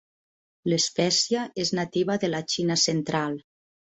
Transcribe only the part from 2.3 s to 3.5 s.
la Xina central.